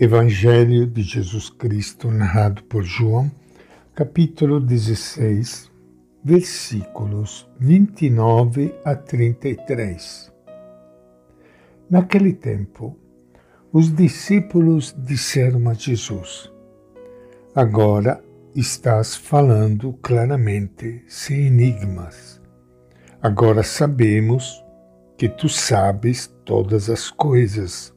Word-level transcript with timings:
Evangelho 0.00 0.86
de 0.86 1.02
Jesus 1.02 1.50
Cristo, 1.50 2.08
narrado 2.08 2.62
por 2.62 2.84
João, 2.84 3.28
capítulo 3.96 4.60
16, 4.60 5.72
versículos 6.22 7.50
29 7.58 8.72
a 8.84 8.94
33. 8.94 10.32
Naquele 11.90 12.32
tempo, 12.32 12.96
os 13.72 13.92
discípulos 13.92 14.94
disseram 14.96 15.68
a 15.68 15.74
Jesus: 15.74 16.48
Agora 17.52 18.22
estás 18.54 19.16
falando 19.16 19.94
claramente, 19.94 21.02
sem 21.08 21.48
enigmas. 21.48 22.40
Agora 23.20 23.64
sabemos 23.64 24.64
que 25.16 25.28
tu 25.28 25.48
sabes 25.48 26.32
todas 26.44 26.88
as 26.88 27.10
coisas 27.10 27.92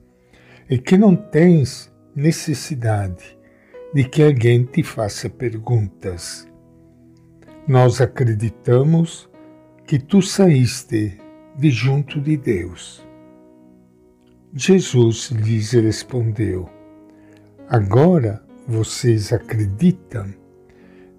e 0.68 0.80
que 0.80 0.98
não 0.98 1.16
tens 1.16 1.91
necessidade 2.16 3.38
de 3.94 4.04
que 4.04 4.24
alguém 4.24 4.64
te 4.64 4.84
faça 4.84 5.30
perguntas. 5.30 6.48
Nós 7.68 8.02
acreditamos 8.02 9.30
que 9.86 10.00
tu 10.00 10.22
saíste 10.22 11.20
de 11.58 11.70
junto 11.70 12.20
de 12.20 12.38
Deus. 12.38 13.06
Jesus 14.54 15.32
lhes 15.32 15.72
respondeu: 15.72 16.70
Agora 17.70 18.44
vocês 18.68 19.32
acreditam? 19.32 20.34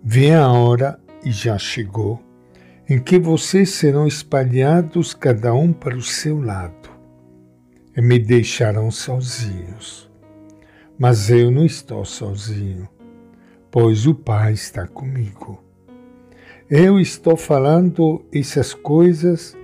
Vem 0.05 0.35
a 0.35 0.51
hora 0.51 0.99
e 1.25 1.31
já 1.31 1.57
chegou 1.57 2.21
em 2.89 2.99
que 2.99 3.19
vocês 3.19 3.71
serão 3.71 4.07
espalhados 4.07 5.15
cada 5.15 5.55
um 5.55 5.73
para 5.73 5.97
o 5.97 6.03
seu 6.03 6.41
lado 6.41 6.91
e 7.97 8.03
me 8.03 8.19
deixarão 8.19 8.91
sozinhos. 8.91 10.12
Mas 11.03 11.31
eu 11.31 11.51
não 11.51 11.67
estou 11.67 12.05
sozinho, 12.05 12.89
pois 13.73 14.07
o 14.07 14.15
Pai 14.15 14.53
está 14.53 14.87
comigo. 14.87 15.61
Eu 16.71 17.01
estou 17.01 17.37
falando 17.37 18.25
essas 18.33 18.73
coisas 18.73 19.59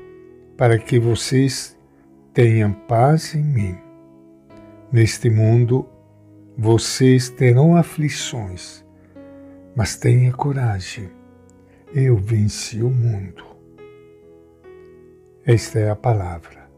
para 0.57 0.77
que 0.81 0.99
vocês 0.99 1.79
tenham 2.35 2.73
paz 2.73 3.37
em 3.37 3.45
mim. 3.45 3.79
Neste 4.91 5.31
mundo 5.31 5.89
vocês 6.57 7.31
terão 7.31 7.77
aflições, 7.77 8.85
mas 9.77 9.95
tenha 9.95 10.33
coragem. 10.33 11.09
Eu 11.95 12.17
venci 12.17 12.83
o 12.83 12.91
mundo. 12.91 13.45
Esta 15.47 15.79
é 15.79 15.89
a 15.89 15.95
palavra 15.95 16.69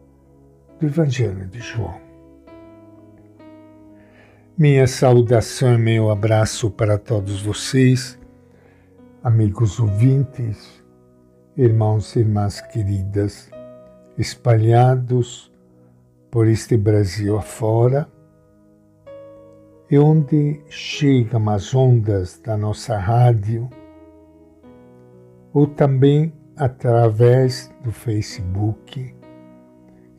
do 0.79 0.85
Evangelho 0.85 1.47
de 1.47 1.61
João. 1.61 2.10
Minha 4.61 4.87
saudação 4.87 5.73
e 5.73 5.79
meu 5.79 6.11
abraço 6.11 6.71
para 6.71 6.99
todos 6.99 7.41
vocês, 7.41 8.19
amigos 9.25 9.81
ouvintes, 9.81 10.85
irmãos 11.57 12.15
e 12.15 12.19
irmãs 12.19 12.61
queridas, 12.61 13.51
espalhados 14.19 15.51
por 16.31 16.47
este 16.47 16.77
Brasil 16.77 17.39
afora, 17.39 18.07
e 19.91 19.99
onde 19.99 20.61
chegam 20.69 21.49
as 21.49 21.75
ondas 21.75 22.39
da 22.39 22.55
nossa 22.55 22.99
rádio, 22.99 23.67
ou 25.55 25.67
também 25.69 26.35
através 26.55 27.73
do 27.83 27.91
Facebook, 27.91 29.17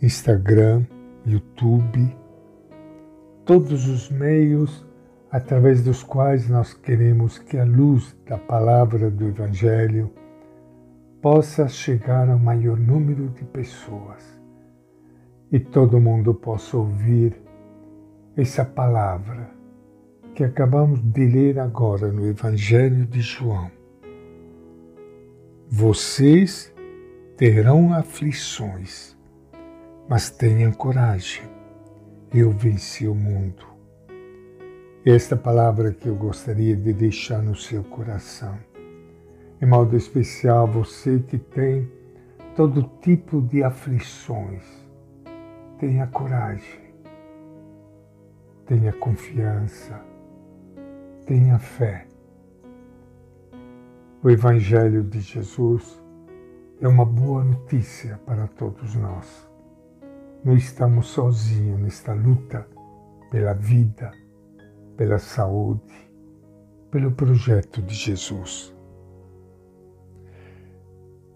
Instagram, 0.02 0.84
YouTube, 1.28 2.21
todos 3.52 3.86
os 3.90 4.10
meios 4.10 4.82
através 5.30 5.84
dos 5.84 6.02
quais 6.02 6.48
nós 6.48 6.74
queremos 6.74 7.38
que 7.38 7.58
a 7.58 7.66
luz 7.66 8.16
da 8.26 8.38
palavra 8.38 9.12
do 9.12 9.28
Evangelho 9.28 10.10
possa 11.22 11.68
chegar 11.68 12.30
ao 12.30 12.40
maior 12.40 12.78
número 12.78 13.28
de 13.28 13.44
pessoas 13.44 14.24
e 15.52 15.60
todo 15.60 16.00
mundo 16.00 16.34
possa 16.34 16.78
ouvir 16.78 17.42
essa 18.38 18.64
palavra 18.64 19.50
que 20.34 20.46
acabamos 20.46 21.02
de 21.02 21.28
ler 21.28 21.60
agora 21.60 22.10
no 22.10 22.26
Evangelho 22.26 23.06
de 23.06 23.20
João. 23.20 23.70
Vocês 25.68 26.74
terão 27.36 27.94
aflições, 27.94 29.14
mas 30.08 30.30
tenham 30.30 30.72
coragem 30.72 31.61
eu 32.34 32.50
venci 32.52 33.08
o 33.08 33.14
mundo. 33.14 33.66
Esta 35.06 35.36
palavra 35.36 35.92
que 35.92 36.08
eu 36.08 36.16
gostaria 36.16 36.78
de 36.78 36.94
deixar 36.94 37.42
no 37.42 37.56
seu 37.56 37.84
coração. 37.84 38.58
Em 39.62 39.66
modo 39.66 39.98
especial, 39.98 40.66
você 40.66 41.20
que 41.20 41.38
tem 41.38 41.92
todo 42.56 42.90
tipo 43.02 43.42
de 43.42 43.62
aflições, 43.64 44.64
tenha 45.78 46.08
coragem, 46.08 46.94
tenha 48.66 48.94
confiança, 48.94 50.00
tenha 51.26 51.60
fé. 51.60 52.08
O 54.24 54.30
Evangelho 54.30 55.04
de 55.04 55.20
Jesus 55.20 56.02
é 56.80 56.88
uma 56.88 57.06
boa 57.06 57.44
notícia 57.44 58.22
para 58.26 58.48
todos 58.48 58.96
nós 58.96 59.51
não 60.44 60.56
estamos 60.56 61.08
sozinhos 61.08 61.80
nesta 61.80 62.14
luta 62.14 62.68
pela 63.30 63.54
vida, 63.54 64.12
pela 64.98 65.20
saúde, 65.20 65.82
pelo 66.90 67.12
projeto 67.12 67.82
de 67.82 67.94
Jesus. 67.94 68.76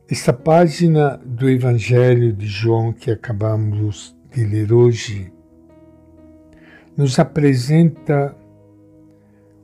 Esta 0.10 0.34
página 0.34 1.18
do 1.18 1.50
Evangelho 1.50 2.34
de 2.34 2.48
João 2.48 2.92
que 2.92 3.12
acabamos 3.12 4.16
de 4.32 4.44
ler 4.46 4.74
hoje 4.74 5.32
nos 6.98 7.20
apresenta 7.20 8.36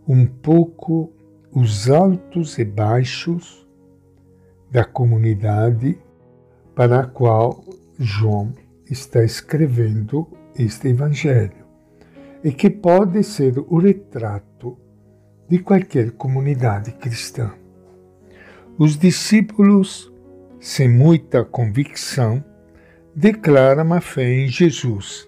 um 0.08 0.26
pouco 0.26 1.12
os 1.54 1.90
altos 1.90 2.58
e 2.58 2.66
baixos 2.66 3.68
da 4.70 4.86
comunidade 4.86 5.98
para 6.76 7.02
a 7.02 7.08
qual 7.08 7.64
João 8.00 8.54
está 8.92 9.24
escrevendo 9.24 10.28
este 10.58 10.90
Evangelho 10.90 11.66
e 12.44 12.52
que 12.52 12.70
pode 12.70 13.24
ser 13.24 13.58
o 13.58 13.78
retrato 13.78 14.78
de 15.48 15.60
qualquer 15.60 16.12
comunidade 16.12 16.92
cristã. 16.94 17.54
Os 18.78 18.98
discípulos, 18.98 20.12
sem 20.60 20.90
muita 20.90 21.46
convicção, 21.46 22.44
declaram 23.16 23.94
a 23.94 24.02
fé 24.02 24.34
em 24.34 24.48
Jesus, 24.48 25.28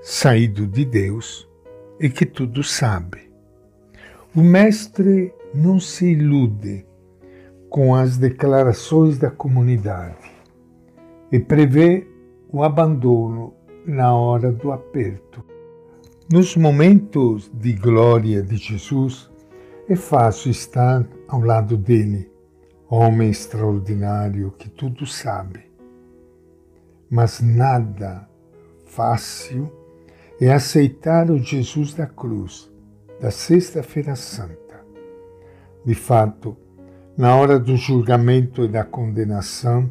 saído 0.00 0.66
de 0.66 0.84
Deus 0.84 1.48
e 2.00 2.08
que 2.08 2.24
tudo 2.24 2.62
sabe. 2.62 3.30
O 4.34 4.40
Mestre 4.40 5.32
não 5.54 5.78
se 5.78 6.12
ilude 6.12 6.86
com 7.68 7.94
as 7.94 8.16
declarações 8.16 9.18
da 9.18 9.30
comunidade 9.30 10.30
e 11.30 11.38
prevê 11.38 12.06
o 12.52 12.62
abandono 12.62 13.54
na 13.86 14.14
hora 14.14 14.52
do 14.52 14.70
aperto. 14.70 15.42
Nos 16.30 16.54
momentos 16.54 17.50
de 17.52 17.72
glória 17.72 18.42
de 18.42 18.56
Jesus, 18.56 19.30
é 19.88 19.96
fácil 19.96 20.50
estar 20.50 21.08
ao 21.26 21.40
lado 21.40 21.78
dele, 21.78 22.30
homem 22.88 23.30
extraordinário 23.30 24.52
que 24.58 24.68
tudo 24.68 25.06
sabe. 25.06 25.60
Mas 27.10 27.40
nada 27.40 28.28
fácil 28.84 29.72
é 30.38 30.52
aceitar 30.52 31.30
o 31.30 31.38
Jesus 31.38 31.94
da 31.94 32.06
cruz, 32.06 32.70
da 33.18 33.30
Sexta-feira 33.30 34.14
Santa. 34.14 34.84
De 35.84 35.94
fato, 35.94 36.56
na 37.16 37.34
hora 37.34 37.58
do 37.58 37.76
julgamento 37.76 38.64
e 38.64 38.68
da 38.68 38.84
condenação, 38.84 39.90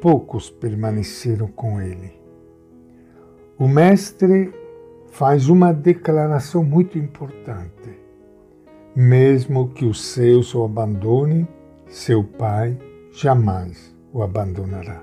poucos 0.00 0.50
permaneceram 0.50 1.48
com 1.48 1.80
ele. 1.80 2.12
O 3.58 3.66
Mestre 3.66 4.52
faz 5.10 5.48
uma 5.48 5.72
declaração 5.72 6.62
muito 6.62 6.98
importante. 6.98 7.98
Mesmo 8.94 9.68
que 9.70 9.84
os 9.84 10.04
seus 10.04 10.54
o 10.54 10.64
abandonem, 10.64 11.46
seu 11.88 12.22
Pai 12.22 12.76
jamais 13.12 13.96
o 14.12 14.22
abandonará. 14.22 15.02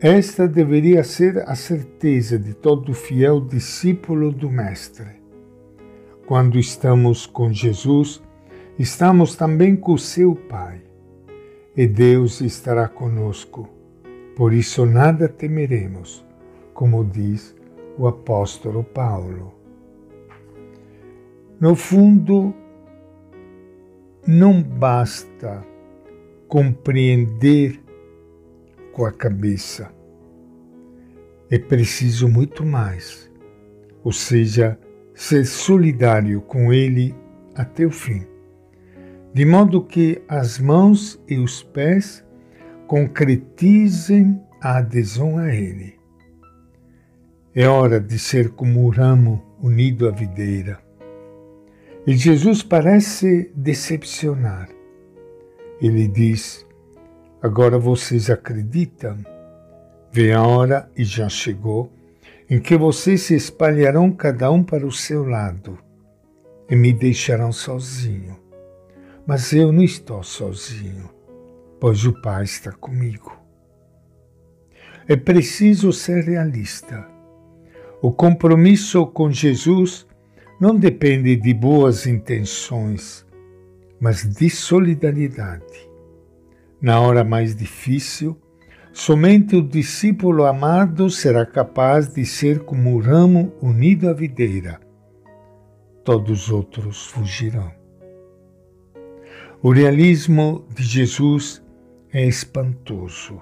Esta 0.00 0.46
deveria 0.46 1.02
ser 1.02 1.38
a 1.48 1.54
certeza 1.54 2.38
de 2.38 2.52
todo 2.52 2.92
fiel 2.92 3.40
discípulo 3.40 4.30
do 4.30 4.50
Mestre. 4.50 5.22
Quando 6.26 6.58
estamos 6.58 7.26
com 7.26 7.50
Jesus, 7.52 8.22
estamos 8.78 9.34
também 9.34 9.74
com 9.76 9.96
seu 9.96 10.34
Pai 10.34 10.83
e 11.76 11.86
Deus 11.86 12.40
estará 12.40 12.88
conosco. 12.88 13.68
Por 14.36 14.52
isso 14.52 14.84
nada 14.84 15.28
temeremos, 15.28 16.24
como 16.72 17.04
diz 17.04 17.54
o 17.98 18.06
apóstolo 18.06 18.82
Paulo. 18.82 19.54
No 21.60 21.74
fundo, 21.74 22.52
não 24.26 24.62
basta 24.62 25.64
compreender 26.48 27.80
com 28.92 29.04
a 29.04 29.12
cabeça. 29.12 29.92
É 31.50 31.58
preciso 31.58 32.28
muito 32.28 32.64
mais, 32.64 33.30
ou 34.02 34.12
seja, 34.12 34.78
ser 35.14 35.44
solidário 35.44 36.40
com 36.40 36.72
Ele 36.72 37.14
até 37.54 37.86
o 37.86 37.90
fim, 37.90 38.26
de 39.34 39.44
modo 39.44 39.82
que 39.82 40.22
as 40.28 40.60
mãos 40.60 41.20
e 41.28 41.38
os 41.38 41.60
pés 41.60 42.24
concretizem 42.86 44.40
a 44.62 44.78
adesão 44.78 45.36
a 45.36 45.52
Ele. 45.52 45.98
É 47.52 47.66
hora 47.66 47.98
de 47.98 48.16
ser 48.16 48.50
como 48.50 48.86
o 48.86 48.90
ramo 48.90 49.42
unido 49.60 50.06
à 50.06 50.12
videira. 50.12 50.78
E 52.06 52.16
Jesus 52.16 52.62
parece 52.62 53.50
decepcionar. 53.56 54.68
Ele 55.80 56.06
diz: 56.06 56.64
Agora 57.42 57.76
vocês 57.76 58.30
acreditam? 58.30 59.18
Vem 60.12 60.32
a 60.32 60.44
hora, 60.44 60.88
e 60.96 61.02
já 61.02 61.28
chegou, 61.28 61.92
em 62.48 62.60
que 62.60 62.76
vocês 62.76 63.22
se 63.22 63.34
espalharão 63.34 64.12
cada 64.12 64.48
um 64.52 64.62
para 64.62 64.86
o 64.86 64.92
seu 64.92 65.24
lado 65.24 65.76
e 66.70 66.76
me 66.76 66.92
deixarão 66.92 67.50
sozinho. 67.50 68.43
Mas 69.26 69.54
eu 69.54 69.72
não 69.72 69.82
estou 69.82 70.22
sozinho, 70.22 71.08
pois 71.80 72.04
o 72.04 72.12
Pai 72.20 72.44
está 72.44 72.72
comigo. 72.72 73.38
É 75.08 75.16
preciso 75.16 75.92
ser 75.92 76.24
realista. 76.24 77.08
O 78.02 78.12
compromisso 78.12 79.06
com 79.06 79.30
Jesus 79.30 80.06
não 80.60 80.76
depende 80.76 81.36
de 81.36 81.54
boas 81.54 82.06
intenções, 82.06 83.26
mas 83.98 84.24
de 84.24 84.50
solidariedade. 84.50 85.90
Na 86.80 87.00
hora 87.00 87.24
mais 87.24 87.56
difícil, 87.56 88.38
somente 88.92 89.56
o 89.56 89.62
discípulo 89.62 90.44
amado 90.44 91.08
será 91.08 91.46
capaz 91.46 92.12
de 92.12 92.26
ser 92.26 92.60
como 92.60 92.94
o 92.94 93.00
ramo 93.00 93.54
unido 93.62 94.06
à 94.06 94.12
videira. 94.12 94.80
Todos 96.04 96.42
os 96.44 96.50
outros 96.50 97.06
fugirão. 97.06 97.83
O 99.64 99.72
realismo 99.72 100.66
de 100.74 100.82
Jesus 100.82 101.64
é 102.12 102.26
espantoso. 102.26 103.40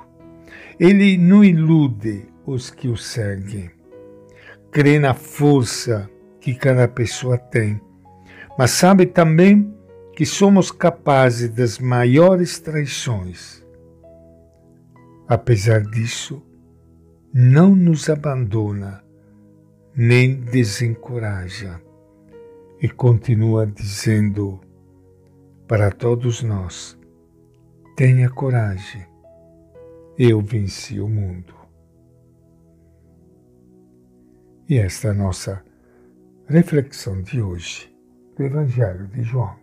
Ele 0.78 1.18
não 1.18 1.42
ilude 1.42 2.28
os 2.46 2.70
que 2.70 2.86
o 2.86 2.96
seguem. 2.96 3.72
Crê 4.70 5.00
na 5.00 5.14
força 5.14 6.08
que 6.40 6.54
cada 6.54 6.86
pessoa 6.86 7.36
tem, 7.36 7.80
mas 8.56 8.70
sabe 8.70 9.06
também 9.06 9.74
que 10.14 10.24
somos 10.24 10.70
capazes 10.70 11.50
das 11.50 11.80
maiores 11.80 12.60
traições. 12.60 13.60
Apesar 15.26 15.80
disso, 15.80 16.40
não 17.34 17.74
nos 17.74 18.08
abandona 18.08 19.02
nem 19.92 20.36
desencoraja 20.36 21.82
e 22.80 22.88
continua 22.88 23.66
dizendo 23.66 24.60
para 25.72 25.90
todos 25.90 26.42
nós: 26.42 26.98
tenha 27.96 28.28
coragem, 28.28 29.06
eu 30.18 30.38
venci 30.42 31.00
o 31.00 31.08
mundo. 31.08 31.54
E 34.68 34.76
esta 34.76 35.08
é 35.08 35.10
a 35.12 35.14
nossa 35.14 35.64
reflexão 36.46 37.22
de 37.22 37.40
hoje 37.40 37.90
do 38.36 38.42
Evangelho 38.42 39.08
de 39.08 39.22
João. 39.22 39.61